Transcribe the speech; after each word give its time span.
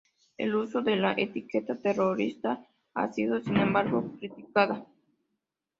El 0.39 0.55
uso 0.55 0.81
de 0.81 0.95
la 0.95 1.11
etiqueta 1.15 1.77
terrorista 1.79 2.65
ha 2.95 3.13
sido 3.13 3.39
sin 3.39 3.57
embargo 3.57 4.13
criticada. 4.17 4.87